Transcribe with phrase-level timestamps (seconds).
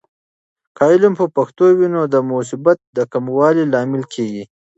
[0.75, 4.43] که علم په پښتو وي، نو د مصیبت د کموالي لامل کیږي.